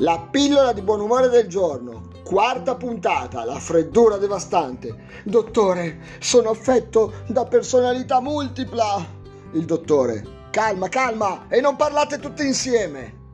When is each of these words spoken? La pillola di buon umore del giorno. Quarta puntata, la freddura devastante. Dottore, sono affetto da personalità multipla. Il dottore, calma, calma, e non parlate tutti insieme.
La 0.00 0.28
pillola 0.30 0.74
di 0.74 0.82
buon 0.82 1.00
umore 1.00 1.30
del 1.30 1.46
giorno. 1.46 2.08
Quarta 2.22 2.74
puntata, 2.74 3.46
la 3.46 3.58
freddura 3.58 4.18
devastante. 4.18 4.94
Dottore, 5.24 6.00
sono 6.18 6.50
affetto 6.50 7.14
da 7.28 7.46
personalità 7.46 8.20
multipla. 8.20 9.02
Il 9.52 9.64
dottore, 9.64 10.48
calma, 10.50 10.90
calma, 10.90 11.46
e 11.48 11.62
non 11.62 11.76
parlate 11.76 12.18
tutti 12.18 12.44
insieme. 12.44 13.24